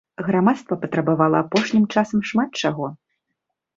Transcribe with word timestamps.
Грамадства 0.27 0.77
патрабавала 0.85 1.37
апошнім 1.47 1.85
часам 1.97 2.19
шмат 2.31 2.49
чаго. 2.67 2.91